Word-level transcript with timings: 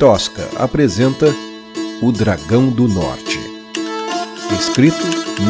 Tosca 0.00 0.48
apresenta 0.56 1.26
O 2.00 2.10
Dragão 2.10 2.70
do 2.70 2.88
Norte. 2.88 3.38
Escrito, 4.58 4.96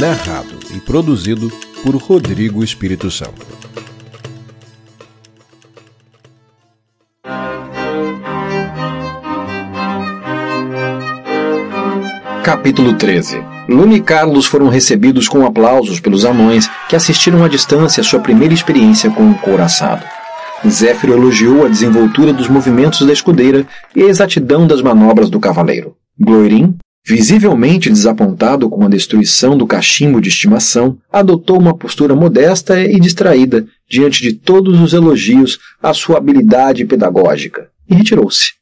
narrado 0.00 0.58
e 0.74 0.80
produzido 0.80 1.48
por 1.84 1.94
Rodrigo 1.94 2.64
Espírito 2.64 3.12
Santo. 3.12 3.46
Capítulo 12.42 12.94
13 12.94 13.44
Lume 13.68 13.98
e 13.98 14.00
Carlos 14.00 14.46
foram 14.46 14.68
recebidos 14.68 15.28
com 15.28 15.46
aplausos 15.46 16.00
pelos 16.00 16.24
anões 16.24 16.68
que 16.88 16.96
assistiram 16.96 17.44
à 17.44 17.48
distância 17.48 18.02
sua 18.02 18.18
primeira 18.18 18.52
experiência 18.52 19.12
com 19.12 19.22
um 19.22 19.34
couraçado. 19.34 20.04
Zéfiro 20.68 21.14
elogiou 21.14 21.64
a 21.64 21.68
desenvoltura 21.68 22.32
dos 22.32 22.48
movimentos 22.48 23.06
da 23.06 23.12
escudeira 23.12 23.66
e 23.96 24.02
a 24.02 24.06
exatidão 24.06 24.66
das 24.66 24.82
manobras 24.82 25.30
do 25.30 25.40
cavaleiro. 25.40 25.96
Gloirin, 26.18 26.76
visivelmente 27.06 27.88
desapontado 27.88 28.68
com 28.68 28.84
a 28.84 28.88
destruição 28.88 29.56
do 29.56 29.66
cachimbo 29.66 30.20
de 30.20 30.28
estimação, 30.28 30.98
adotou 31.10 31.58
uma 31.58 31.74
postura 31.74 32.14
modesta 32.14 32.80
e 32.80 33.00
distraída 33.00 33.66
diante 33.88 34.22
de 34.22 34.34
todos 34.34 34.78
os 34.80 34.92
elogios 34.92 35.58
à 35.82 35.94
sua 35.94 36.18
habilidade 36.18 36.84
pedagógica 36.84 37.68
e 37.88 37.94
retirou-se, 37.94 38.52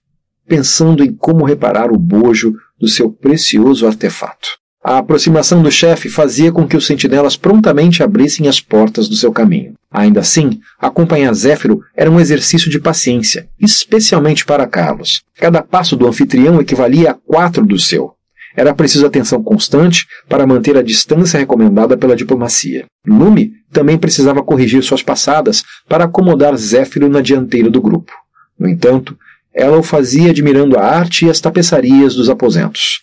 pensando 0.46 1.02
em 1.02 1.12
como 1.12 1.44
reparar 1.44 1.90
o 1.90 1.98
bojo 1.98 2.54
do 2.78 2.86
seu 2.86 3.10
precioso 3.10 3.86
artefato. 3.86 4.50
A 4.82 4.98
aproximação 4.98 5.62
do 5.62 5.70
chefe 5.70 6.08
fazia 6.08 6.52
com 6.52 6.66
que 6.66 6.76
os 6.76 6.86
sentinelas 6.86 7.36
prontamente 7.36 8.02
abrissem 8.04 8.46
as 8.46 8.60
portas 8.60 9.08
do 9.08 9.16
seu 9.16 9.32
caminho. 9.32 9.74
Ainda 9.90 10.20
assim, 10.20 10.60
acompanhar 10.78 11.32
Zéfiro 11.32 11.80
era 11.96 12.10
um 12.10 12.20
exercício 12.20 12.70
de 12.70 12.78
paciência, 12.78 13.48
especialmente 13.58 14.44
para 14.44 14.66
Carlos. 14.66 15.22
Cada 15.36 15.62
passo 15.62 15.96
do 15.96 16.06
anfitrião 16.06 16.60
equivalia 16.60 17.12
a 17.12 17.14
quatro 17.14 17.64
do 17.64 17.78
seu. 17.78 18.12
Era 18.54 18.74
preciso 18.74 19.06
atenção 19.06 19.42
constante 19.42 20.06
para 20.28 20.46
manter 20.46 20.76
a 20.76 20.82
distância 20.82 21.38
recomendada 21.38 21.96
pela 21.96 22.16
diplomacia. 22.16 22.86
Lume 23.06 23.52
também 23.70 23.96
precisava 23.96 24.42
corrigir 24.42 24.82
suas 24.82 25.02
passadas 25.02 25.62
para 25.88 26.04
acomodar 26.04 26.56
Zéfiro 26.56 27.08
na 27.08 27.20
dianteira 27.20 27.70
do 27.70 27.80
grupo. 27.80 28.12
No 28.58 28.68
entanto, 28.68 29.16
ela 29.54 29.78
o 29.78 29.82
fazia 29.82 30.30
admirando 30.30 30.76
a 30.76 30.82
arte 30.82 31.26
e 31.26 31.30
as 31.30 31.40
tapeçarias 31.40 32.14
dos 32.14 32.28
aposentos. 32.28 33.00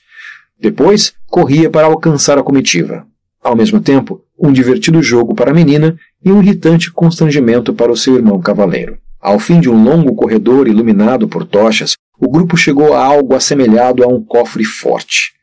Depois, 0.60 1.14
corria 1.28 1.70
para 1.70 1.88
alcançar 1.88 2.38
a 2.38 2.44
comitiva. 2.44 3.06
Ao 3.42 3.56
mesmo 3.56 3.80
tempo, 3.80 4.25
um 4.38 4.52
divertido 4.52 5.02
jogo 5.02 5.34
para 5.34 5.52
a 5.52 5.54
menina 5.54 5.98
e 6.24 6.32
um 6.32 6.42
irritante 6.42 6.92
constrangimento 6.92 7.74
para 7.74 7.92
o 7.92 7.98
seu 7.98 8.16
irmão 8.16 8.40
cavaleiro. 8.40 8.98
Ao 9.20 9.40
fim 9.40 9.60
de 9.60 9.70
um 9.70 9.84
longo 9.84 10.14
corredor 10.14 10.68
iluminado 10.68 11.28
por 11.28 11.46
tochas, 11.46 11.96
o 12.20 12.30
grupo 12.30 12.56
chegou 12.56 12.94
a 12.94 13.04
algo 13.04 13.34
assemelhado 13.34 14.04
a 14.04 14.08
um 14.08 14.24
cofre 14.24 14.64
forte. 14.64 15.34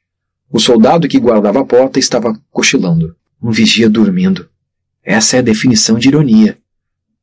O 0.50 0.60
soldado 0.60 1.08
que 1.08 1.18
guardava 1.18 1.60
a 1.60 1.64
porta 1.64 1.98
estava 1.98 2.38
cochilando. 2.50 3.16
Um 3.42 3.50
vigia 3.50 3.88
dormindo. 3.88 4.48
Essa 5.02 5.36
é 5.36 5.38
a 5.40 5.42
definição 5.42 5.98
de 5.98 6.08
ironia. 6.08 6.56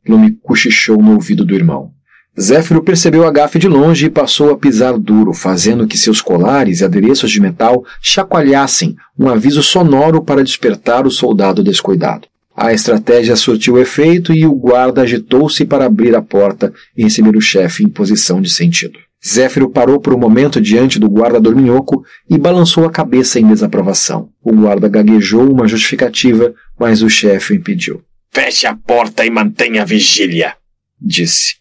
Lume 0.08 0.32
cochichou 0.32 0.98
no 0.98 1.14
ouvido 1.14 1.46
do 1.46 1.56
irmão. 1.56 1.94
Zéfiro 2.40 2.82
percebeu 2.82 3.28
a 3.28 3.32
gafe 3.32 3.60
de 3.60 3.68
longe 3.68 4.06
e 4.06 4.10
passou 4.10 4.50
a 4.50 4.58
pisar 4.58 4.98
duro, 4.98 5.34
fazendo 5.34 5.86
que 5.86 5.98
seus 5.98 6.22
colares 6.22 6.80
e 6.80 6.86
adereços 6.86 7.30
de 7.30 7.42
metal 7.42 7.84
chacoalhassem, 8.02 8.96
um 9.18 9.28
aviso 9.28 9.62
sonoro 9.62 10.24
para 10.24 10.44
despertar 10.44 11.06
o 11.06 11.12
soldado 11.12 11.62
descuidado. 11.62 12.28
A 12.56 12.74
estratégia 12.74 13.36
surtiu 13.36 13.78
efeito 13.78 14.34
e 14.34 14.46
o 14.46 14.54
guarda 14.54 15.02
agitou-se 15.02 15.66
para 15.66 15.86
abrir 15.86 16.16
a 16.16 16.22
porta 16.22 16.74
e 16.96 17.04
receber 17.04 17.36
o 17.36 17.42
chefe 17.42 17.84
em 17.84 17.90
posição 17.90 18.42
de 18.42 18.50
sentido. 18.50 19.00
Zéfiro 19.26 19.70
parou 19.70 20.00
por 20.00 20.14
um 20.14 20.18
momento 20.18 20.62
diante 20.62 20.98
do 20.98 21.10
guarda 21.10 21.42
dorminhoco 21.42 22.06
e 22.30 22.38
balançou 22.38 22.86
a 22.86 22.92
cabeça 22.92 23.38
em 23.38 23.48
desaprovação. 23.48 24.30
O 24.42 24.54
guarda 24.54 24.88
gaguejou 24.88 25.52
uma 25.52 25.68
justificativa, 25.68 26.54
mas 26.80 27.02
o 27.02 27.10
chefe 27.10 27.54
o 27.54 27.56
impediu. 27.58 28.02
Feche 28.32 28.66
a 28.66 28.76
porta 28.76 29.26
e 29.26 29.30
mantenha 29.30 29.82
a 29.82 29.86
vigília, 29.86 30.54
disse. 31.02 31.59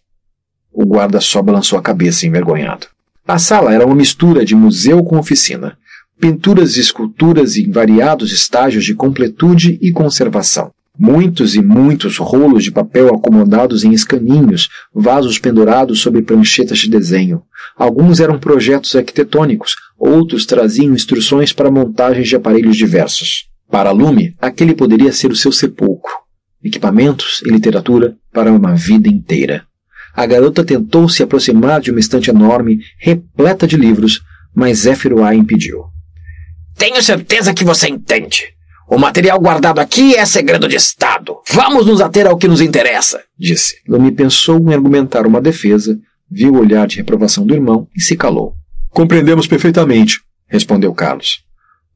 O 0.73 0.85
guarda 0.87 1.21
só 1.21 1.43
balançou 1.43 1.79
a 1.79 1.83
cabeça 1.83 2.27
envergonhado. 2.27 2.87
A 3.27 3.39
sala 3.39 3.75
era 3.75 3.85
uma 3.85 3.95
mistura 3.95 4.45
de 4.45 4.55
museu 4.55 5.05
com 5.05 5.19
oficina. 5.19 5.77
Pinturas 6.19 6.77
e 6.77 6.81
esculturas 6.81 7.57
em 7.57 7.71
variados 7.71 8.33
estágios 8.33 8.85
de 8.85 8.95
completude 8.95 9.79
e 9.83 9.93
conservação. 9.93 10.73
Muitos 10.99 11.55
e 11.55 11.63
muitos 11.63 12.17
rolos 12.17 12.65
de 12.65 12.73
papel 12.73 13.15
acomodados 13.15 13.85
em 13.85 13.93
escaninhos, 13.93 14.69
vasos 14.93 15.39
pendurados 15.39 16.01
sobre 16.01 16.23
pranchetas 16.23 16.79
de 16.79 16.91
desenho. 16.91 17.43
Alguns 17.77 18.19
eram 18.19 18.39
projetos 18.39 18.97
arquitetônicos, 18.97 19.77
outros 19.97 20.45
traziam 20.45 20.95
instruções 20.95 21.53
para 21.53 21.71
montagens 21.71 22.29
de 22.29 22.35
aparelhos 22.35 22.77
diversos. 22.77 23.47
Para 23.71 23.93
Lume, 23.93 24.35
aquele 24.41 24.75
poderia 24.75 25.13
ser 25.13 25.31
o 25.31 25.37
seu 25.37 25.53
sepulcro. 25.53 26.13
Equipamentos 26.65 27.43
e 27.47 27.51
literatura 27.51 28.17
para 28.33 28.51
uma 28.51 28.75
vida 28.75 29.09
inteira. 29.09 29.68
A 30.19 30.27
garota 30.27 30.65
tentou 30.65 31.09
se 31.09 31.23
aproximar 31.23 31.81
de 31.81 31.93
uma 31.93 32.01
estante 32.01 32.29
enorme, 32.29 32.81
repleta 32.99 33.69
de 33.69 33.77
livros, 33.77 34.21
mas 34.53 34.79
Zéfiro 34.79 35.23
a 35.23 35.33
impediu. 35.33 35.85
Tenho 36.77 37.01
certeza 37.01 37.55
que 37.55 37.63
você 37.63 37.87
entende. 37.87 38.47
O 38.91 38.99
material 38.99 39.39
guardado 39.39 39.79
aqui 39.79 40.17
é 40.17 40.27
segredo 40.27 40.67
de 40.67 40.75
Estado. 40.75 41.37
Vamos 41.49 41.87
nos 41.87 42.01
ater 42.01 42.27
ao 42.27 42.37
que 42.37 42.49
nos 42.49 42.61
interessa, 42.61 43.23
disse. 43.39 43.77
Lumi 43.87 44.11
pensou 44.11 44.59
em 44.59 44.75
argumentar 44.75 45.25
uma 45.25 45.41
defesa, 45.41 45.97
viu 46.29 46.55
o 46.55 46.59
olhar 46.59 46.89
de 46.89 46.97
reprovação 46.97 47.47
do 47.47 47.55
irmão 47.55 47.87
e 47.97 48.01
se 48.01 48.17
calou. 48.17 48.55
Compreendemos 48.91 49.47
perfeitamente, 49.47 50.21
respondeu 50.49 50.93
Carlos. 50.93 51.45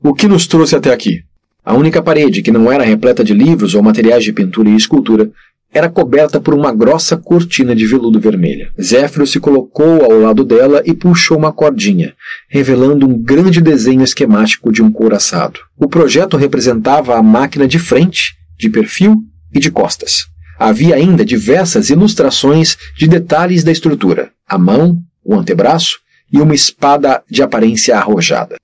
O 0.01 0.15
que 0.15 0.29
nos 0.29 0.47
trouxe 0.47 0.77
até 0.77 0.93
aqui? 0.93 1.25
A 1.65 1.75
única 1.75 2.01
parede 2.01 2.41
que 2.41 2.53
não 2.53 2.71
era 2.71 2.85
repleta 2.85 3.25
de 3.25 3.35
livros 3.35 3.75
ou 3.75 3.83
materiais 3.83 4.23
de 4.23 4.33
pintura 4.33 4.69
e 4.69 4.77
escultura 4.77 5.29
era 5.73 5.89
coberta 5.89 6.41
por 6.41 6.53
uma 6.55 6.73
grossa 6.73 7.17
cortina 7.17 7.75
de 7.75 7.87
veludo 7.87 8.21
vermelha. 8.21 8.71
Zéfiro 8.81 9.27
se 9.27 9.41
colocou 9.41 10.05
ao 10.05 10.21
lado 10.21 10.45
dela 10.45 10.83
e 10.85 10.93
puxou 10.93 11.39
uma 11.39 11.53
cordinha, 11.53 12.15
revelando 12.49 13.07
um 13.07 13.19
grande 13.19 13.61
desenho 13.61 14.03
esquemático 14.03 14.71
de 14.71 14.83
um 14.83 14.93
couraçado. 14.93 15.61
O 15.79 15.89
projeto 15.89 16.37
representava 16.37 17.17
a 17.17 17.23
máquina 17.23 17.67
de 17.67 17.79
frente, 17.79 18.35
de 18.59 18.69
perfil 18.69 19.17
e 19.53 19.59
de 19.59 19.71
costas. 19.71 20.27
Havia 20.59 20.95
ainda 20.95 21.25
diversas 21.25 21.89
ilustrações 21.89 22.77
de 22.97 23.09
detalhes 23.09 23.65
da 23.65 23.73
estrutura: 23.73 24.31
a 24.47 24.59
mão, 24.59 24.99
o 25.25 25.35
antebraço 25.35 25.99
e 26.31 26.41
uma 26.41 26.55
espada 26.55 27.23
de 27.31 27.43
aparência 27.43 27.97
arrojada. 27.97 28.57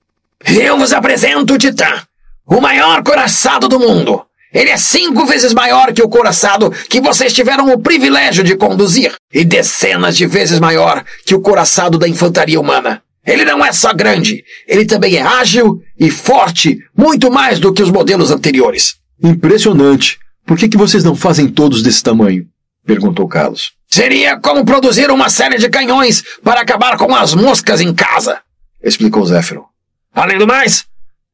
Eu 0.45 0.77
vos 0.77 0.93
apresento 0.93 1.53
o 1.55 1.57
Titã, 1.57 2.01
o 2.45 2.61
maior 2.61 3.03
coraçado 3.03 3.67
do 3.67 3.79
mundo! 3.79 4.28
Ele 4.53 4.69
é 4.69 4.77
cinco 4.77 5.25
vezes 5.25 5.53
maior 5.53 5.93
que 5.93 6.01
o 6.01 6.09
coraçado 6.09 6.71
que 6.89 6.99
vocês 6.99 7.33
tiveram 7.33 7.71
o 7.71 7.79
privilégio 7.79 8.43
de 8.43 8.55
conduzir, 8.55 9.13
e 9.33 9.45
dezenas 9.45 10.17
de 10.17 10.25
vezes 10.25 10.59
maior 10.59 11.03
que 11.25 11.35
o 11.35 11.41
coraçado 11.41 11.97
da 11.97 12.07
infantaria 12.07 12.59
humana. 12.59 13.01
Ele 13.25 13.45
não 13.45 13.63
é 13.63 13.71
só 13.71 13.93
grande, 13.93 14.43
ele 14.67 14.85
também 14.85 15.17
é 15.17 15.21
ágil 15.21 15.81
e 15.99 16.09
forte, 16.09 16.79
muito 16.97 17.29
mais 17.29 17.59
do 17.59 17.71
que 17.71 17.83
os 17.83 17.91
modelos 17.91 18.31
anteriores. 18.31 18.95
Impressionante. 19.23 20.17
Por 20.47 20.57
que, 20.57 20.67
que 20.67 20.77
vocês 20.77 21.03
não 21.03 21.15
fazem 21.15 21.47
todos 21.47 21.83
desse 21.83 22.01
tamanho? 22.01 22.47
perguntou 22.85 23.27
Carlos. 23.27 23.73
Seria 23.87 24.39
como 24.39 24.65
produzir 24.65 25.11
uma 25.11 25.29
série 25.29 25.59
de 25.59 25.69
canhões 25.69 26.23
para 26.43 26.61
acabar 26.61 26.97
com 26.97 27.13
as 27.13 27.35
moscas 27.35 27.81
em 27.81 27.93
casa, 27.93 28.39
explicou 28.83 29.25
Zéfiro. 29.25 29.65
Além 30.13 30.39
do 30.39 30.47
mais, 30.47 30.85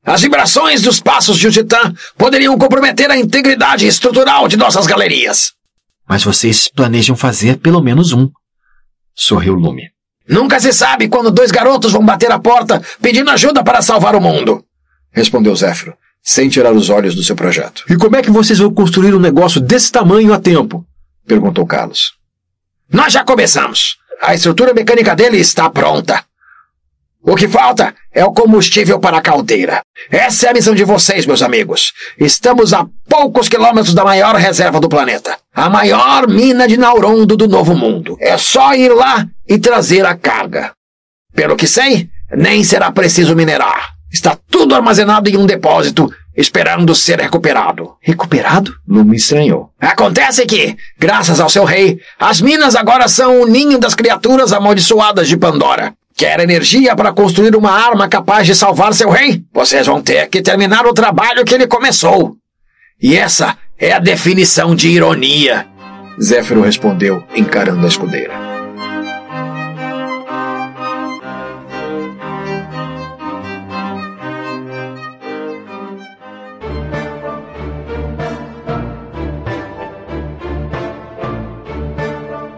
as 0.05 0.21
vibrações 0.21 0.81
dos 0.83 0.99
passos 0.99 1.38
de 1.38 1.47
um 1.47 1.51
titã 1.51 1.93
poderiam 2.16 2.57
comprometer 2.57 3.09
a 3.09 3.17
integridade 3.17 3.88
estrutural 3.88 4.47
de 4.47 4.55
nossas 4.55 4.85
galerias. 4.85 5.53
Mas 6.07 6.23
vocês 6.23 6.67
planejam 6.67 7.16
fazer 7.16 7.57
pelo 7.57 7.81
menos 7.81 8.13
um. 8.13 8.29
Sorriu 9.16 9.55
Lume. 9.55 9.89
Nunca 10.27 10.59
se 10.59 10.73
sabe 10.73 11.07
quando 11.07 11.31
dois 11.31 11.51
garotos 11.51 11.91
vão 11.91 12.05
bater 12.05 12.31
a 12.31 12.40
porta 12.40 12.81
pedindo 13.02 13.31
ajuda 13.31 13.63
para 13.63 13.81
salvar 13.81 14.16
o 14.16 14.22
mundo. 14.22 14.63
Respondeu 15.11 15.55
Zéfiro, 15.55 15.96
sem 16.22 16.49
tirar 16.49 16.73
os 16.73 16.90
olhos 16.90 17.16
do 17.16 17.23
seu 17.23 17.35
projeto. 17.35 17.84
E 17.90 17.96
como 17.96 18.16
é 18.16 18.22
que 18.22 18.31
vocês 18.31 18.59
vão 18.59 18.73
construir 18.73 19.13
um 19.13 19.19
negócio 19.19 19.61
desse 19.61 19.91
tamanho 19.91 20.34
a 20.34 20.40
tempo? 20.40 20.85
Perguntou 21.28 21.66
Carlos. 21.66 22.13
Nós 22.91 23.13
já 23.13 23.23
começamos. 23.23 23.97
A 24.22 24.34
estrutura 24.34 24.73
mecânica 24.73 25.16
dele 25.16 25.37
está 25.37 25.69
pronta. 25.69 26.24
O 27.27 27.35
que 27.35 27.47
falta 27.47 27.95
é 28.13 28.23
o 28.23 28.31
combustível 28.31 28.99
para 28.99 29.17
a 29.17 29.22
caldeira. 29.22 29.81
Essa 30.11 30.45
é 30.45 30.49
a 30.51 30.53
missão 30.53 30.75
de 30.75 30.83
vocês, 30.83 31.25
meus 31.25 31.41
amigos. 31.41 31.91
Estamos 32.19 32.72
a 32.72 32.85
poucos 33.09 33.49
quilômetros 33.49 33.95
da 33.95 34.03
maior 34.03 34.35
reserva 34.35 34.79
do 34.79 34.87
planeta. 34.87 35.35
A 35.51 35.67
maior 35.67 36.27
mina 36.27 36.67
de 36.67 36.77
Naurondo 36.77 37.35
do 37.35 37.47
Novo 37.47 37.75
Mundo. 37.75 38.16
É 38.19 38.37
só 38.37 38.75
ir 38.75 38.89
lá 38.89 39.25
e 39.49 39.57
trazer 39.57 40.05
a 40.05 40.16
carga. 40.16 40.73
Pelo 41.33 41.55
que 41.55 41.66
sei, 41.66 42.07
nem 42.31 42.63
será 42.63 42.91
preciso 42.91 43.35
minerar. 43.35 43.95
Está 44.13 44.37
tudo 44.51 44.75
armazenado 44.75 45.27
em 45.27 45.35
um 45.35 45.47
depósito, 45.47 46.13
esperando 46.37 46.93
ser 46.93 47.19
recuperado. 47.19 47.95
Recuperado? 48.01 48.72
Não 48.87 49.03
me 49.03 49.17
estranhou. 49.17 49.72
Acontece 49.79 50.45
que, 50.45 50.77
graças 50.99 51.39
ao 51.39 51.49
seu 51.49 51.63
rei, 51.63 51.99
as 52.19 52.39
minas 52.39 52.75
agora 52.75 53.07
são 53.07 53.41
o 53.41 53.47
ninho 53.47 53.79
das 53.79 53.95
criaturas 53.95 54.53
amaldiçoadas 54.53 55.27
de 55.27 55.35
Pandora. 55.35 55.91
Quer 56.17 56.40
energia 56.40 56.96
para 56.96 57.12
construir 57.12 57.58
uma 57.58 57.72
arma 57.72 58.08
capaz 58.08 58.47
de 58.47 58.56
salvar 58.56 58.94
seu 58.94 59.09
rei? 59.09 59.44
Vocês 59.53 59.85
vão 59.85 60.02
ter 60.02 60.29
que 60.29 60.41
terminar 60.41 60.85
o 60.85 60.94
trabalho 60.94 61.44
que 61.44 61.53
ele 61.53 61.67
começou. 61.67 62.38
E 63.02 63.17
essa 63.17 63.58
é 63.78 63.91
a 63.91 64.00
definição 64.00 64.73
de 64.73 64.88
ironia. 64.88 65.67
Zéfiro 66.22 66.62
respondeu, 66.62 67.22
encarando 67.35 67.85
a 67.85 67.90
escudeira. 67.90 68.34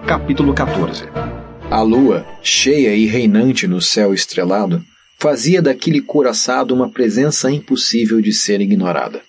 Capítulo 0.05 0.53
14 0.53 1.26
A 1.69 1.81
lua, 1.81 2.25
cheia 2.41 2.95
e 2.95 3.05
reinante 3.05 3.67
no 3.67 3.81
céu 3.81 4.13
estrelado, 4.13 4.81
fazia 5.19 5.61
daquele 5.61 5.99
coraçado 5.99 6.73
uma 6.73 6.89
presença 6.89 7.51
impossível 7.51 8.21
de 8.21 8.31
ser 8.31 8.61
ignorada. 8.61 9.21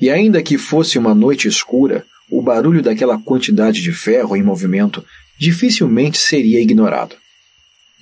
E 0.00 0.08
ainda 0.08 0.42
que 0.42 0.56
fosse 0.56 0.98
uma 0.98 1.14
noite 1.14 1.46
escura, 1.46 2.04
o 2.30 2.40
barulho 2.40 2.82
daquela 2.82 3.18
quantidade 3.18 3.82
de 3.82 3.92
ferro 3.92 4.34
em 4.34 4.42
movimento 4.42 5.04
dificilmente 5.38 6.16
seria 6.16 6.62
ignorado. 6.62 7.14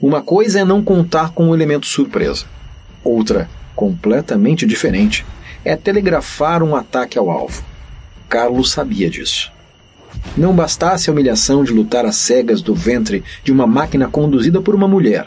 Uma 0.00 0.22
coisa 0.22 0.60
é 0.60 0.64
não 0.64 0.82
contar 0.82 1.32
com 1.32 1.48
o 1.48 1.54
elemento 1.54 1.86
surpresa. 1.86 2.46
Outra, 3.02 3.50
completamente 3.74 4.64
diferente, 4.64 5.26
é 5.64 5.76
telegrafar 5.76 6.62
um 6.62 6.76
ataque 6.76 7.18
ao 7.18 7.28
alvo. 7.28 7.64
Carlos 8.28 8.70
sabia 8.70 9.10
disso. 9.10 9.51
Não 10.36 10.54
bastasse 10.54 11.08
a 11.08 11.12
humilhação 11.12 11.62
de 11.62 11.72
lutar 11.72 12.04
às 12.06 12.16
cegas 12.16 12.62
do 12.62 12.74
ventre 12.74 13.22
de 13.44 13.52
uma 13.52 13.66
máquina 13.66 14.08
conduzida 14.08 14.60
por 14.60 14.74
uma 14.74 14.88
mulher. 14.88 15.26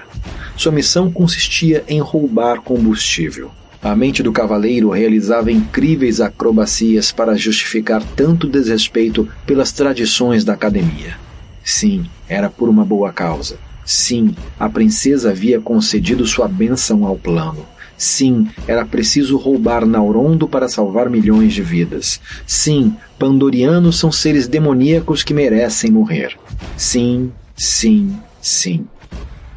Sua 0.56 0.72
missão 0.72 1.12
consistia 1.12 1.84
em 1.88 2.00
roubar 2.00 2.62
combustível. 2.62 3.52
A 3.82 3.96
mente 3.96 4.24
do 4.24 4.32
cavaleiro 4.32 4.90
realizava 4.90 5.52
incríveis 5.52 6.20
acrobacias 6.20 7.12
para 7.12 7.38
justificar 7.38 8.02
tanto 8.16 8.48
desrespeito 8.48 9.28
pelas 9.46 9.72
tradições 9.72 10.44
da 10.44 10.54
academia. 10.54 11.18
Sim, 11.64 12.06
era 12.28 12.50
por 12.50 12.68
uma 12.68 12.84
boa 12.84 13.14
causa. 13.14 13.58
Sim, 13.86 14.36
a 14.60 14.68
princesa 14.68 15.30
havia 15.30 15.62
concedido 15.62 16.26
sua 16.26 16.48
bênção 16.48 17.06
ao 17.06 17.16
plano. 17.16 17.64
Sim, 17.98 18.50
era 18.68 18.86
preciso 18.86 19.38
roubar 19.38 19.86
Naurondo 19.86 20.48
para 20.48 20.68
salvar 20.68 21.10
milhões 21.10 21.54
de 21.54 21.62
vidas. 21.62 22.20
Sim, 22.46 22.96
Pandorianos 23.18 23.98
são 23.98 24.12
seres 24.12 24.48
demoníacos 24.48 25.24
que 25.24 25.34
merecem 25.34 25.92
morrer. 25.92 26.38
Sim, 26.76 27.32
sim, 27.56 28.14
sim. 28.42 28.86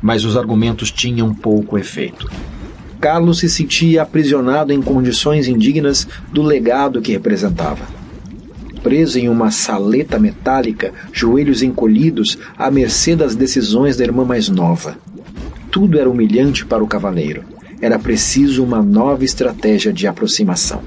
Mas 0.00 0.25
os 0.25 0.37
argumentos 0.37 0.93
tinham 0.93 1.35
pouco 1.35 1.76
efeito. 1.76 2.31
Carlos 3.00 3.38
se 3.38 3.49
sentia 3.49 4.02
aprisionado 4.02 4.73
em 4.73 4.81
condições 4.81 5.49
indignas 5.49 6.06
do 6.32 6.43
legado 6.43 7.00
que 7.00 7.12
representava. 7.12 7.87
Preso 8.82 9.19
em 9.19 9.29
uma 9.29 9.50
saleta 9.50 10.19
metálica, 10.19 10.93
joelhos 11.12 11.62
encolhidos, 11.62 12.38
à 12.56 12.70
mercê 12.70 13.17
das 13.17 13.34
decisões 13.34 13.96
da 13.96 14.05
irmã 14.05 14.25
mais 14.25 14.49
nova. 14.49 14.96
Tudo 15.70 15.99
era 15.99 16.08
humilhante 16.08 16.64
para 16.64 16.82
o 16.82 16.87
cavaleiro. 16.87 17.57
Era 17.81 17.99
preciso 17.99 18.65
uma 18.65 18.83
nova 18.83 19.25
estratégia 19.25 19.93
de 19.93 20.07
aproximação. 20.07 20.83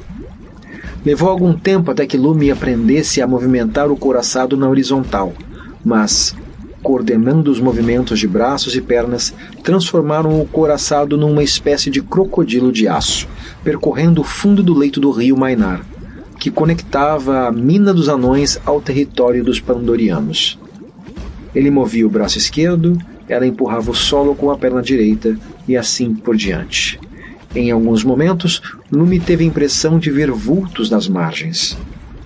Levou 1.06 1.30
algum 1.30 1.54
tempo 1.54 1.90
até 1.90 2.06
que 2.06 2.18
Lume 2.18 2.52
aprendesse 2.52 3.22
a 3.22 3.28
movimentar 3.28 3.90
o 3.92 3.98
coraçado 3.98 4.56
na 4.56 4.70
horizontal, 4.70 5.34
mas 5.84 6.36
coordenando 6.82 7.52
os 7.52 7.60
movimentos 7.60 8.20
de 8.20 8.28
braços 8.28 8.76
e 8.76 8.82
pernas, 8.82 9.34
transformaram 9.64 10.42
o 10.42 10.48
coraçado 10.48 11.18
numa 11.18 11.44
espécie 11.44 11.90
de 11.90 12.02
crocodilo 12.02 12.72
de 12.72 12.88
aço, 12.88 13.28
percorrendo 13.64 14.22
o 14.22 14.24
fundo 14.24 14.64
do 14.64 14.74
leito 14.74 15.00
do 15.00 15.12
rio 15.12 15.38
Mainar, 15.38 15.86
que 16.40 16.50
conectava 16.50 17.48
a 17.48 17.52
mina 17.52 17.94
dos 17.94 18.10
anões 18.10 18.60
ao 18.66 18.82
território 18.82 19.44
dos 19.44 19.60
pandorianos. 19.60 20.58
Ele 21.54 21.70
movia 21.70 22.08
o 22.08 22.10
braço 22.10 22.38
esquerdo, 22.38 22.98
ela 23.33 23.48
empurrava 23.48 23.92
o 23.92 23.95
solo 23.95 24.36
com 24.36 24.51
a 24.51 24.57
perna 24.57 24.81
direita 24.81 25.38
e 25.68 25.78
assim 25.78 26.13
por 26.13 26.36
diante. 26.36 27.00
Em 27.56 27.72
alguns 27.72 28.04
momentos, 28.04 28.62
Lume 28.92 29.19
teve 29.19 29.44
a 29.44 29.48
impressão 29.48 30.00
de 30.00 30.10
ver 30.10 30.31
vultos 30.31 30.89
nas 30.89 31.07
margens 31.07 31.78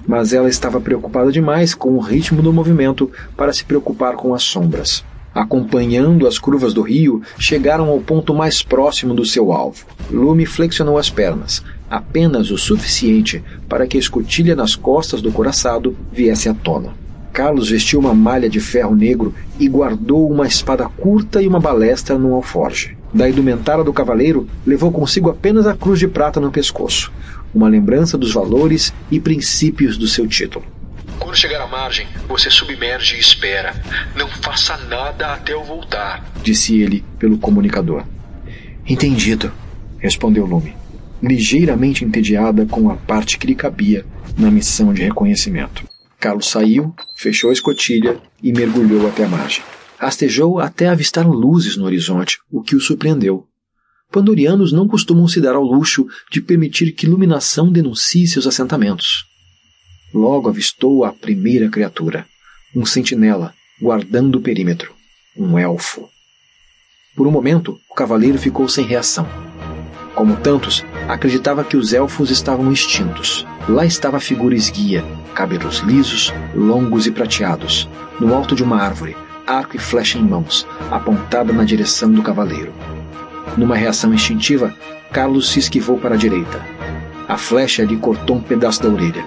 mas 0.08 0.34
ela 0.34 0.50
estava 0.50 0.80
preocupada 0.80 1.32
demais 1.32 1.74
com 1.74 1.94
o 1.94 2.00
ritmo 2.00 2.42
do 2.42 2.54
movimento 2.54 3.12
para 3.36 3.54
se 3.54 3.66
preocupar 3.66 4.16
com 4.16 4.34
as 4.34 4.44
sombras. 4.44 5.04
Acompanhando 5.34 6.28
as 6.28 6.40
curvas 6.40 6.74
do 6.74 6.82
rio, 6.82 7.22
chegaram 7.38 7.90
ao 7.90 8.00
ponto 8.00 8.34
mais 8.34 8.64
próximo 8.64 9.14
do 9.14 9.26
seu 9.26 9.52
alvo. 9.52 9.86
Lume 10.10 10.46
flexionou 10.46 10.98
as 10.98 11.10
pernas, 11.10 11.62
apenas 11.90 12.52
o 12.52 12.58
suficiente 12.58 13.44
para 13.68 13.86
que 13.86 13.98
a 13.98 14.00
escotilha 14.00 14.56
nas 14.56 14.76
costas 14.76 15.22
do 15.22 15.32
coraçado 15.32 15.98
viesse 16.12 16.48
à 16.48 16.54
tona. 16.54 16.94
Carlos 17.36 17.70
vestiu 17.70 18.00
uma 18.00 18.14
malha 18.14 18.50
de 18.50 18.60
ferro 18.60 18.96
negro 18.96 19.36
e 19.60 19.68
guardou 19.68 20.32
uma 20.32 20.48
espada 20.48 20.88
curta 20.88 21.42
e 21.42 21.48
uma 21.48 21.60
balestra 21.60 22.18
no 22.18 22.34
alforge. 22.34 22.98
Da 23.14 23.30
indumentária 23.30 23.84
do 23.84 23.94
cavaleiro, 23.94 24.48
levou 24.66 24.92
consigo 24.92 25.30
apenas 25.30 25.68
a 25.68 25.76
cruz 25.76 26.00
de 26.00 26.08
prata 26.08 26.40
no 26.40 26.52
pescoço 26.52 27.12
uma 27.56 27.70
lembrança 27.70 28.18
dos 28.18 28.34
valores 28.34 28.94
e 29.10 29.18
princípios 29.18 29.98
do 29.98 30.08
seu 30.08 30.28
título. 30.28 30.66
Quando 31.18 31.38
chegar 31.38 31.62
à 31.62 31.68
margem, 31.68 32.06
você 32.28 32.50
submerge 32.50 33.16
e 33.16 33.20
espera. 33.20 33.74
Não 34.14 34.28
faça 34.28 34.76
nada 34.90 35.34
até 35.34 35.54
eu 35.54 35.64
voltar, 35.64 36.26
disse 36.44 36.82
ele 36.82 37.06
pelo 37.18 37.38
comunicador. 37.38 38.04
Entendido, 38.86 39.52
respondeu 39.98 40.46
Lume, 40.46 40.76
ligeiramente 41.24 42.04
entediada 42.04 42.66
com 42.66 42.90
a 42.90 42.96
parte 42.96 43.38
que 43.38 43.48
lhe 43.48 43.56
cabia 43.56 44.06
na 44.38 44.52
missão 44.52 44.94
de 44.94 45.02
reconhecimento. 45.02 45.86
Carlos 46.26 46.48
saiu, 46.48 46.92
fechou 47.16 47.52
a 47.52 47.54
escotilha 47.54 48.20
e 48.42 48.52
mergulhou 48.52 49.08
até 49.08 49.26
a 49.26 49.28
margem. 49.28 49.64
Rastejou 49.96 50.60
até 50.60 50.88
avistar 50.88 51.30
luzes 51.30 51.78
no 51.78 51.86
horizonte, 51.86 52.40
o 52.52 52.64
que 52.64 52.76
o 52.76 52.82
surpreendeu. 52.82 53.46
Pandorianos 54.12 54.72
não 54.72 54.88
costumam 54.88 55.28
se 55.28 55.40
dar 55.40 55.54
ao 55.54 55.62
luxo 55.62 56.08
de 56.32 56.42
permitir 56.42 56.94
que 56.94 57.06
iluminação 57.06 57.72
denuncie 57.72 58.26
seus 58.26 58.48
assentamentos. 58.48 59.24
Logo 60.12 60.50
avistou 60.50 61.06
a 61.06 61.14
primeira 61.14 61.70
criatura, 61.70 62.26
um 62.76 62.88
sentinela, 62.88 63.54
guardando 63.80 64.38
o 64.38 64.42
perímetro, 64.42 64.96
um 65.38 65.60
elfo. 65.60 66.10
Por 67.16 67.28
um 67.28 67.32
momento, 67.32 67.80
o 67.88 67.94
cavaleiro 67.94 68.40
ficou 68.40 68.68
sem 68.68 68.84
reação. 68.84 69.28
Como 70.16 70.38
tantos, 70.38 70.86
acreditava 71.10 71.64
que 71.64 71.76
os 71.76 71.94
elfos 71.94 72.32
estavam 72.32 72.72
extintos. 72.72 73.46
Lá 73.68 73.86
estava 73.86 74.18
a 74.18 74.22
figura 74.22 74.56
esguia, 74.56 75.04
cabelos 75.34 75.80
lisos, 75.80 76.34
longos 76.56 77.06
e 77.06 77.12
prateados, 77.12 77.90
no 78.20 78.34
alto 78.34 78.56
de 78.56 78.64
uma 78.64 78.82
árvore, 78.82 79.18
arco 79.46 79.76
e 79.76 79.80
flecha 79.80 80.18
em 80.18 80.24
mãos, 80.24 80.66
apontada 80.90 81.52
na 81.52 81.66
direção 81.66 82.10
do 82.10 82.24
cavaleiro. 82.24 82.72
Numa 83.58 83.76
reação 83.76 84.14
instintiva, 84.14 84.74
Carlos 85.12 85.50
se 85.50 85.60
esquivou 85.60 85.98
para 85.98 86.16
a 86.16 86.18
direita. 86.18 86.66
A 87.28 87.38
flecha 87.38 87.84
lhe 87.84 87.98
cortou 87.98 88.38
um 88.38 88.42
pedaço 88.42 88.84
da 88.84 88.90
orelha. 88.90 89.26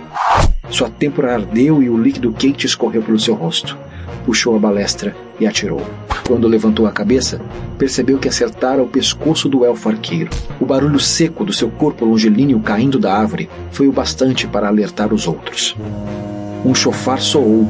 Sua 0.70 0.88
têmpora 0.88 1.34
ardeu 1.34 1.82
e 1.82 1.90
o 1.90 2.00
líquido 2.00 2.32
quente 2.32 2.66
escorreu 2.66 3.02
pelo 3.02 3.18
seu 3.18 3.34
rosto. 3.34 3.76
Puxou 4.24 4.56
a 4.56 4.58
balestra 4.58 5.14
e 5.38 5.46
atirou. 5.46 5.82
Quando 6.28 6.46
levantou 6.46 6.86
a 6.86 6.92
cabeça, 6.92 7.40
percebeu 7.78 8.18
que 8.18 8.28
acertara 8.28 8.82
o 8.82 8.86
pescoço 8.86 9.48
do 9.48 9.64
elfo 9.64 9.88
arqueiro. 9.88 10.28
O 10.60 10.66
barulho 10.66 11.00
seco 11.00 11.42
do 11.42 11.54
seu 11.54 11.70
corpo 11.70 12.04
longilíneo 12.04 12.60
caindo 12.60 12.98
da 12.98 13.14
árvore 13.14 13.48
foi 13.70 13.88
o 13.88 13.92
bastante 13.92 14.46
para 14.46 14.68
alertar 14.68 15.14
os 15.14 15.26
outros. 15.26 15.74
Um 16.66 16.74
chofar 16.74 17.18
soou 17.18 17.66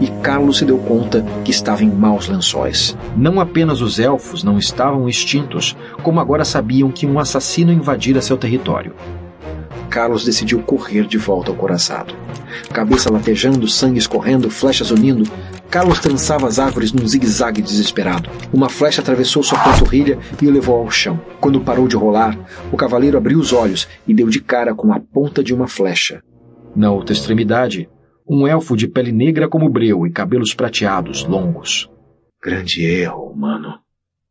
e 0.00 0.06
Carlos 0.22 0.58
se 0.58 0.64
deu 0.64 0.78
conta 0.78 1.26
que 1.44 1.50
estava 1.50 1.82
em 1.82 1.90
maus 1.90 2.28
lençóis. 2.28 2.96
Não 3.16 3.40
apenas 3.40 3.80
os 3.80 3.98
elfos 3.98 4.44
não 4.44 4.56
estavam 4.56 5.08
extintos, 5.08 5.76
como 6.04 6.20
agora 6.20 6.44
sabiam 6.44 6.92
que 6.92 7.08
um 7.08 7.18
assassino 7.18 7.72
invadira 7.72 8.22
seu 8.22 8.36
território. 8.36 8.94
Carlos 9.96 10.26
decidiu 10.26 10.60
correr 10.60 11.06
de 11.06 11.16
volta 11.16 11.50
ao 11.50 11.56
coraçado. 11.56 12.14
Cabeça 12.70 13.10
latejando, 13.10 13.66
sangue 13.66 13.98
escorrendo, 13.98 14.50
flechas 14.50 14.90
unindo, 14.90 15.24
Carlos 15.70 16.00
trançava 16.00 16.46
as 16.46 16.58
árvores 16.58 16.92
num 16.92 17.08
zigue-zague 17.08 17.62
desesperado. 17.62 18.28
Uma 18.52 18.68
flecha 18.68 19.00
atravessou 19.00 19.42
sua 19.42 19.58
panturrilha 19.58 20.18
e 20.38 20.46
o 20.46 20.50
levou 20.50 20.76
ao 20.76 20.90
chão. 20.90 21.18
Quando 21.40 21.62
parou 21.62 21.88
de 21.88 21.96
rolar, 21.96 22.38
o 22.70 22.76
cavaleiro 22.76 23.16
abriu 23.16 23.38
os 23.38 23.54
olhos 23.54 23.88
e 24.06 24.12
deu 24.12 24.28
de 24.28 24.38
cara 24.38 24.74
com 24.74 24.92
a 24.92 25.00
ponta 25.00 25.42
de 25.42 25.54
uma 25.54 25.66
flecha. 25.66 26.22
Na 26.76 26.92
outra 26.92 27.14
extremidade, 27.14 27.88
um 28.28 28.46
elfo 28.46 28.76
de 28.76 28.86
pele 28.86 29.12
negra 29.12 29.48
como 29.48 29.70
breu 29.70 30.06
e 30.06 30.12
cabelos 30.12 30.52
prateados, 30.52 31.24
longos. 31.24 31.90
Grande 32.42 32.84
erro, 32.84 33.34
mano. 33.34 33.78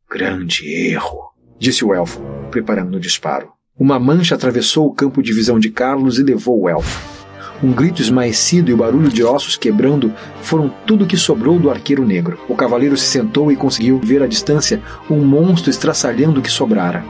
Grande 0.08 0.64
erro, 0.92 1.32
disse 1.58 1.84
o 1.84 1.92
elfo, 1.92 2.22
preparando 2.52 2.98
o 2.98 3.00
disparo. 3.00 3.55
Uma 3.78 4.00
mancha 4.00 4.36
atravessou 4.36 4.88
o 4.88 4.94
campo 4.94 5.22
de 5.22 5.34
visão 5.34 5.60
de 5.60 5.70
Carlos 5.70 6.18
e 6.18 6.24
levou 6.24 6.62
o 6.62 6.70
elfo. 6.70 7.14
Um 7.62 7.74
grito 7.74 8.02
esmaecido 8.02 8.72
e 8.72 8.74
o 8.74 8.78
barulho 8.78 9.10
de 9.10 9.22
ossos 9.22 9.58
quebrando 9.58 10.14
foram 10.42 10.72
tudo 10.86 11.06
que 11.06 11.18
sobrou 11.18 11.60
do 11.60 11.70
arqueiro 11.70 12.06
negro. 12.06 12.40
O 12.48 12.56
cavaleiro 12.56 12.96
se 12.96 13.06
sentou 13.06 13.52
e 13.52 13.56
conseguiu 13.58 14.00
ver 14.00 14.24
à 14.24 14.28
distância 14.28 14.82
um 15.10 15.18
monstro 15.18 15.70
estraçalhando 15.70 16.40
o 16.40 16.42
que 16.42 16.50
sobrara. 16.50 17.04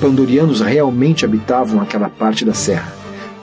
Pandorianos 0.00 0.60
realmente 0.60 1.24
habitavam 1.24 1.80
aquela 1.80 2.08
parte 2.08 2.44
da 2.44 2.54
serra. 2.54 2.94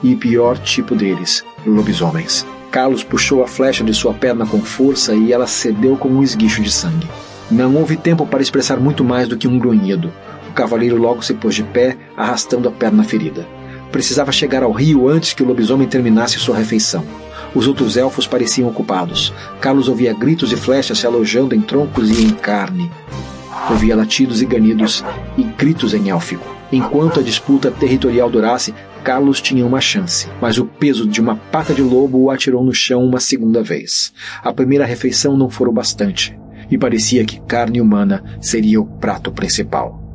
E 0.02 0.16
pior 0.16 0.56
tipo 0.56 0.94
deles, 0.94 1.44
lobisomens. 1.66 2.46
Carlos 2.70 3.04
puxou 3.04 3.42
a 3.42 3.46
flecha 3.46 3.84
de 3.84 3.92
sua 3.92 4.14
perna 4.14 4.46
com 4.46 4.60
força 4.60 5.14
e 5.14 5.34
ela 5.34 5.46
cedeu 5.46 5.98
com 5.98 6.08
um 6.08 6.22
esguicho 6.22 6.62
de 6.62 6.70
sangue. 6.70 7.08
Não 7.50 7.76
houve 7.76 7.96
tempo 7.98 8.26
para 8.26 8.40
expressar 8.40 8.80
muito 8.80 9.04
mais 9.04 9.28
do 9.28 9.36
que 9.36 9.46
um 9.46 9.58
grunhido. 9.58 10.10
Cavaleiro 10.58 10.96
logo 10.96 11.22
se 11.22 11.34
pôs 11.34 11.54
de 11.54 11.62
pé, 11.62 11.96
arrastando 12.16 12.68
a 12.68 12.72
perna 12.72 13.04
ferida. 13.04 13.46
Precisava 13.92 14.32
chegar 14.32 14.64
ao 14.64 14.72
rio 14.72 15.08
antes 15.08 15.32
que 15.32 15.40
o 15.40 15.46
lobisomem 15.46 15.86
terminasse 15.86 16.36
sua 16.40 16.56
refeição. 16.56 17.04
Os 17.54 17.68
outros 17.68 17.96
elfos 17.96 18.26
pareciam 18.26 18.68
ocupados. 18.68 19.32
Carlos 19.60 19.86
ouvia 19.86 20.12
gritos 20.12 20.50
e 20.50 20.56
flechas 20.56 20.98
se 20.98 21.06
alojando 21.06 21.54
em 21.54 21.60
troncos 21.60 22.10
e 22.10 22.24
em 22.24 22.30
carne. 22.30 22.90
Ouvia 23.70 23.94
latidos 23.94 24.42
e 24.42 24.46
ganidos 24.46 25.04
e 25.36 25.44
gritos 25.44 25.94
em 25.94 26.10
élfico. 26.10 26.44
Enquanto 26.72 27.20
a 27.20 27.22
disputa 27.22 27.70
territorial 27.70 28.28
durasse, 28.28 28.74
Carlos 29.04 29.40
tinha 29.40 29.64
uma 29.64 29.80
chance, 29.80 30.26
mas 30.40 30.58
o 30.58 30.64
peso 30.64 31.06
de 31.06 31.20
uma 31.20 31.36
pata 31.36 31.72
de 31.72 31.82
lobo 31.82 32.18
o 32.18 32.30
atirou 32.32 32.64
no 32.64 32.74
chão 32.74 33.04
uma 33.04 33.20
segunda 33.20 33.62
vez. 33.62 34.12
A 34.42 34.52
primeira 34.52 34.84
refeição 34.84 35.36
não 35.36 35.48
foi 35.48 35.68
o 35.68 35.72
bastante, 35.72 36.36
e 36.68 36.76
parecia 36.76 37.24
que 37.24 37.40
carne 37.42 37.80
humana 37.80 38.24
seria 38.40 38.80
o 38.80 38.84
prato 38.84 39.30
principal. 39.30 40.07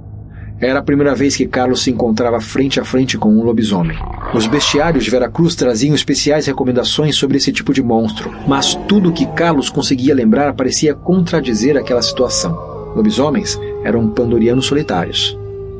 Era 0.59 0.79
a 0.79 0.83
primeira 0.83 1.13
vez 1.13 1.35
que 1.35 1.47
Carlos 1.47 1.83
se 1.83 1.91
encontrava 1.91 2.39
frente 2.39 2.79
a 2.79 2.85
frente 2.85 3.17
com 3.17 3.29
um 3.29 3.43
lobisomem. 3.43 3.97
Os 4.33 4.47
bestiários 4.47 5.03
de 5.03 5.11
Veracruz 5.11 5.55
traziam 5.55 5.93
especiais 5.93 6.45
recomendações 6.45 7.15
sobre 7.15 7.37
esse 7.37 7.51
tipo 7.51 7.73
de 7.73 7.83
monstro, 7.83 8.31
mas 8.47 8.75
tudo 8.87 9.11
que 9.11 9.25
Carlos 9.27 9.69
conseguia 9.69 10.15
lembrar 10.15 10.53
parecia 10.53 10.93
contradizer 10.95 11.77
aquela 11.77 12.01
situação. 12.01 12.53
Lobisomens 12.95 13.59
eram 13.83 14.09
pandorianos 14.09 14.65
solitários. 14.65 15.37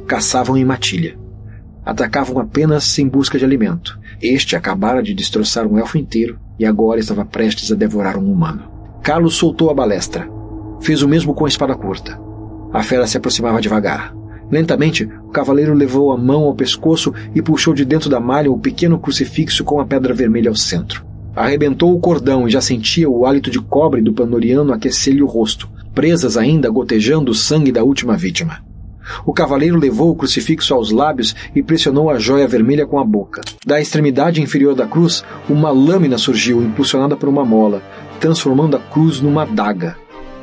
Caçavam 0.08 0.58
em 0.58 0.65
matilha. 0.65 1.18
Atacavam 1.86 2.39
apenas 2.39 2.98
em 2.98 3.08
busca 3.08 3.38
de 3.38 3.46
alimento. 3.46 4.00
Este 4.22 4.56
acabara 4.56 5.03
de 5.03 5.13
destroçar 5.13 5.68
um 5.68 5.77
elfo 5.77 5.98
inteiro 5.98 6.39
e 6.58 6.65
agora 6.65 7.00
estava 7.00 7.25
prestes 7.25 7.72
a 7.72 7.75
devorar 7.75 8.18
um 8.18 8.32
humano. 8.32 8.63
Carlos 9.01 9.36
soltou 9.36 9.70
a 9.70 9.74
balestra. 9.74 10.30
Fez 10.82 11.01
o 11.01 11.08
mesmo 11.08 11.34
com 11.34 11.46
a 11.46 11.48
espada 11.48 11.75
curta. 11.75 12.20
A 12.72 12.82
fera 12.82 13.06
se 13.06 13.18
aproximava 13.18 13.62
devagar. 13.62 14.13
Lentamente, 14.53 15.10
o 15.24 15.29
cavaleiro 15.29 15.74
levou 15.74 16.12
a 16.12 16.17
mão 16.17 16.43
ao 16.43 16.53
pescoço 16.53 17.12
e 17.33 17.41
puxou 17.41 17.74
de 17.74 17.83
dentro 17.83 18.07
da 18.07 18.19
malha 18.19 18.51
o 18.51 18.60
pequeno 18.60 19.00
crucifixo 19.00 19.63
com 19.63 19.79
a 19.79 19.86
pedra 19.86 20.13
vermelha 20.13 20.48
ao 20.48 20.55
centro. 20.55 21.03
Arrebentou 21.36 21.91
o 21.91 22.00
cordão 22.00 22.48
e 22.48 22.51
já 22.51 22.62
sentia 22.62 23.10
o 23.10 23.25
hálito 23.25 23.50
de 23.50 23.60
cobre 23.60 24.00
do 24.00 24.13
panoriano 24.13 24.72
aquecer-lhe 24.72 25.24
o 25.24 25.25
rosto, 25.25 25.67
presas 25.95 26.38
ainda 26.38 26.69
gotejando 26.69 27.31
o 27.31 27.33
sangue 27.33 27.72
da 27.72 27.83
última 27.83 28.15
vítima. 28.15 28.60
O 29.25 29.33
cavaleiro 29.33 29.79
levou 29.79 30.12
o 30.12 30.15
crucifixo 30.15 30.75
aos 30.75 30.91
lábios 30.91 31.36
e 31.55 31.63
pressionou 31.63 32.12
a 32.12 32.19
joia 32.19 32.48
vermelha 32.48 32.86
com 32.86 33.00
a 33.00 33.03
boca. 33.03 33.41
Da 33.65 33.81
extremidade 33.81 34.39
inferior 34.39 34.75
da 34.75 34.86
cruz, 34.86 35.25
uma 35.50 35.72
lâmina 35.72 36.19
surgiu, 36.19 36.62
impulsionada 36.62 37.15
por 37.17 37.27
uma 37.27 37.43
mola, 37.43 37.81
transformando 38.19 38.77
a 38.77 38.79
cruz 38.79 39.19
numa 39.19 39.45
daga. 39.48 39.98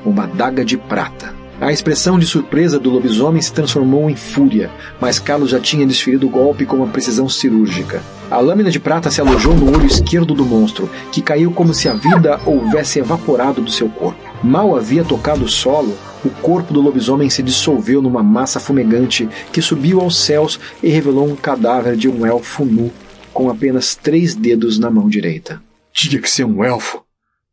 Uma 0.04 0.26
daga 0.26 0.64
de 0.64 0.76
prata. 0.76 1.39
A 1.60 1.70
expressão 1.70 2.18
de 2.18 2.26
surpresa 2.26 2.78
do 2.78 2.88
lobisomem 2.88 3.42
se 3.42 3.52
transformou 3.52 4.08
em 4.08 4.16
fúria, 4.16 4.70
mas 4.98 5.18
Carlos 5.18 5.50
já 5.50 5.60
tinha 5.60 5.86
desferido 5.86 6.26
o 6.26 6.30
golpe 6.30 6.64
com 6.64 6.76
uma 6.76 6.88
precisão 6.88 7.28
cirúrgica. 7.28 8.02
A 8.30 8.38
lâmina 8.38 8.70
de 8.70 8.80
prata 8.80 9.10
se 9.10 9.20
alojou 9.20 9.54
no 9.54 9.76
olho 9.76 9.84
esquerdo 9.86 10.32
do 10.32 10.46
monstro, 10.46 10.88
que 11.12 11.20
caiu 11.20 11.52
como 11.52 11.74
se 11.74 11.86
a 11.86 11.92
vida 11.92 12.40
houvesse 12.46 12.98
evaporado 12.98 13.60
do 13.60 13.70
seu 13.70 13.90
corpo. 13.90 14.18
Mal 14.42 14.74
havia 14.74 15.04
tocado 15.04 15.44
o 15.44 15.48
solo, 15.48 15.94
o 16.24 16.30
corpo 16.30 16.72
do 16.72 16.80
lobisomem 16.80 17.28
se 17.28 17.42
dissolveu 17.42 18.00
numa 18.00 18.22
massa 18.22 18.58
fumegante 18.58 19.28
que 19.52 19.60
subiu 19.60 20.00
aos 20.00 20.16
céus 20.16 20.58
e 20.82 20.88
revelou 20.88 21.28
um 21.28 21.36
cadáver 21.36 21.94
de 21.94 22.08
um 22.08 22.24
elfo 22.24 22.64
nu, 22.64 22.90
com 23.34 23.50
apenas 23.50 23.94
três 23.94 24.34
dedos 24.34 24.78
na 24.78 24.90
mão 24.90 25.10
direita. 25.10 25.62
Tinha 25.92 26.22
que 26.22 26.30
ser 26.30 26.44
um 26.44 26.64
elfo, 26.64 27.02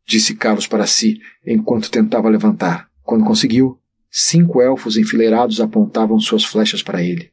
disse 0.06 0.34
Carlos 0.34 0.66
para 0.66 0.86
si, 0.86 1.20
enquanto 1.46 1.90
tentava 1.90 2.30
levantar. 2.30 2.88
Quando 3.04 3.24
conseguiu, 3.24 3.77
Cinco 4.10 4.62
elfos 4.62 4.96
enfileirados 4.96 5.60
apontavam 5.60 6.18
suas 6.18 6.44
flechas 6.44 6.82
para 6.82 7.02
ele. 7.02 7.30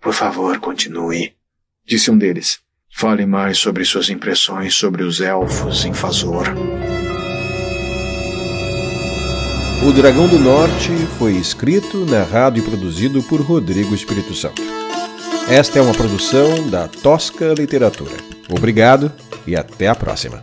Por 0.00 0.12
favor, 0.12 0.58
continue, 0.60 1.34
disse 1.84 2.10
um 2.10 2.18
deles. 2.18 2.60
Fale 2.90 3.26
mais 3.26 3.58
sobre 3.58 3.84
suas 3.84 4.08
impressões 4.08 4.74
sobre 4.74 5.02
os 5.02 5.20
elfos 5.20 5.84
em 5.84 5.92
Fazor. 5.92 6.46
O 9.86 9.92
Dragão 9.92 10.28
do 10.28 10.38
Norte 10.38 10.90
foi 11.18 11.34
escrito, 11.34 12.04
narrado 12.04 12.58
e 12.58 12.62
produzido 12.62 13.22
por 13.22 13.40
Rodrigo 13.40 13.94
Espírito 13.94 14.34
Santo. 14.34 14.60
Esta 15.48 15.78
é 15.78 15.82
uma 15.82 15.94
produção 15.94 16.68
da 16.68 16.88
Tosca 16.88 17.54
Literatura. 17.56 18.16
Obrigado 18.50 19.12
e 19.46 19.54
até 19.54 19.86
a 19.86 19.94
próxima. 19.94 20.42